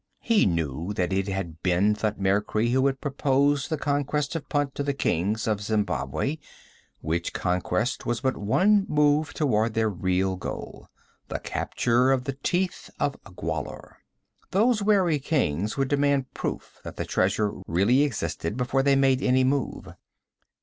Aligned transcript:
He 0.23 0.47
knew 0.47 0.93
that 0.95 1.13
it 1.13 1.27
had 1.27 1.61
been 1.61 1.93
Thutmekri 1.93 2.71
who 2.71 2.87
had 2.87 2.99
proposed 3.01 3.69
the 3.69 3.77
conquest 3.77 4.33
of 4.35 4.49
Punt 4.49 4.73
to 4.73 4.81
the 4.81 4.95
kings 4.95 5.45
of 5.45 5.61
Zembabwei, 5.61 6.39
which 7.01 7.33
conquest 7.33 8.03
was 8.03 8.19
but 8.19 8.35
one 8.35 8.87
move 8.89 9.31
toward 9.35 9.75
their 9.75 9.91
real 9.91 10.37
goal 10.37 10.87
the 11.27 11.37
capture 11.37 12.11
of 12.11 12.23
the 12.23 12.33
Teeth 12.33 12.89
of 12.99 13.21
Gwahlur. 13.25 13.97
Those 14.49 14.81
wary 14.81 15.19
kings 15.19 15.77
would 15.77 15.89
demand 15.89 16.33
proof 16.33 16.79
that 16.83 16.95
the 16.95 17.05
treasure 17.05 17.51
really 17.67 18.01
existed 18.01 18.57
before 18.57 18.81
they 18.81 18.95
made 18.95 19.21
any 19.21 19.43
move. 19.43 19.89